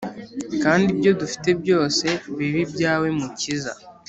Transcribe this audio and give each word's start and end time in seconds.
Kandi 0.63 0.87
ibyo 0.95 1.11
dufite 1.21 1.49
byose 1.61 2.05
bibe 2.37 2.59
ibyawe 2.67 3.07
mukiza 3.17 3.71